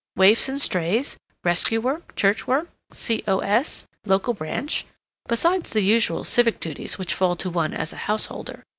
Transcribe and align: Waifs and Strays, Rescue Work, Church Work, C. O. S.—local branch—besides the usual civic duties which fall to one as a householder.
Waifs 0.15 0.49
and 0.49 0.59
Strays, 0.59 1.15
Rescue 1.43 1.79
Work, 1.79 2.15
Church 2.15 2.47
Work, 2.47 2.69
C. 2.91 3.23
O. 3.27 3.37
S.—local 3.37 4.33
branch—besides 4.33 5.69
the 5.69 5.81
usual 5.83 6.23
civic 6.23 6.59
duties 6.59 6.97
which 6.97 7.13
fall 7.13 7.35
to 7.35 7.51
one 7.51 7.75
as 7.75 7.93
a 7.93 7.97
householder. 8.09 8.63